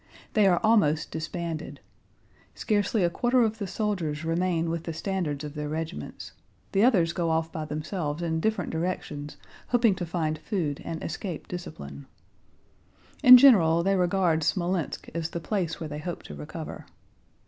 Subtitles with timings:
[0.33, 1.79] They are almost disbanded.
[2.55, 6.31] Scarcely a quarter of the soldiers remain with the standards of their regiments,
[6.71, 9.37] the others go off by themselves in different directions
[9.67, 12.07] hoping to find food and escape discipline.
[13.21, 16.87] In general they regard Smolénsk as the place where they hope to recover.